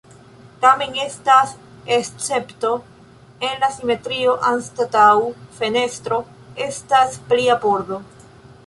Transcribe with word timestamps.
Tamen 0.61 0.95
estas 1.01 1.51
escepto 1.97 2.71
en 3.49 3.55
la 3.65 3.69
simetrio, 3.77 4.35
anstataŭ 4.55 5.13
fenestro 5.61 6.21
estas 6.71 7.25
plia 7.31 7.63
pordo. 7.69 8.05